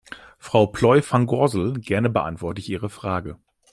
Frau 0.39 0.65
Plooij-van 0.71 1.27
Gorsel, 1.27 1.77
gerne 1.79 2.09
beantworte 2.09 2.59
ich 2.59 2.69
Ihre 2.71 2.89
Frage. 2.89 3.37